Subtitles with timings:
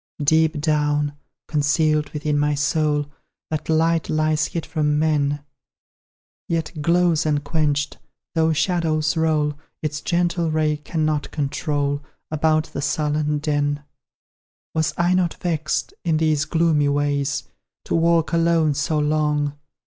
[0.23, 1.13] Deep down,
[1.47, 3.05] concealed within my soul,
[3.51, 5.41] That light lies hid from men;
[6.49, 7.99] Yet glows unquenched
[8.33, 9.53] though shadows roll,
[9.83, 12.01] Its gentle ray cannot control
[12.31, 13.83] About the sullen den.
[14.73, 17.43] Was I not vexed, in these gloomy ways
[17.85, 19.55] To walk alone so long?